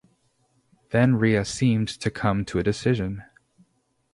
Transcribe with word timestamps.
Then 0.89 1.13
Rhea 1.17 1.45
seemed 1.45 1.87
to 1.89 2.09
come 2.09 2.43
to 2.45 2.57
a 2.57 2.63
decision. 2.63 3.21